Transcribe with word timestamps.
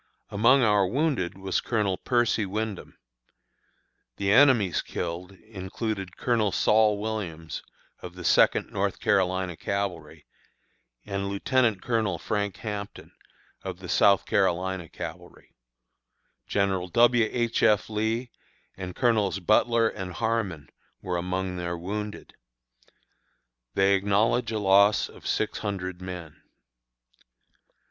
Among 0.31 0.63
our 0.63 0.87
wounded 0.87 1.37
was 1.37 1.61
Colonel 1.61 1.95
Percy 1.95 2.43
Wyndham. 2.47 2.97
The 4.17 4.31
enemy's 4.31 4.81
killed 4.81 5.33
included 5.33 6.17
Colonel 6.17 6.51
Saul 6.51 6.97
Williams, 6.97 7.61
of 7.99 8.15
the 8.15 8.23
Second 8.23 8.71
North 8.71 8.99
Carolina 8.99 9.55
Cavalry, 9.55 10.25
and 11.05 11.29
Lieutenant 11.29 11.83
Colonel 11.83 12.17
Frank 12.17 12.57
Hampton, 12.57 13.11
of 13.61 13.77
the 13.77 13.87
South 13.87 14.25
Carolina 14.25 14.89
Cavalry; 14.89 15.53
General 16.47 16.87
W. 16.87 17.29
H. 17.31 17.61
F. 17.61 17.87
Lee 17.87 18.31
and 18.75 18.95
Colonels 18.95 19.39
Butler 19.39 19.87
and 19.87 20.13
Harmon 20.13 20.71
were 21.03 21.17
among 21.17 21.57
their 21.57 21.77
wounded. 21.77 22.33
They 23.75 23.93
acknowledge 23.93 24.51
a 24.51 24.57
loss 24.57 25.07
of 25.07 25.27
six 25.27 25.59
hundred 25.59 26.01
men. 26.01 26.41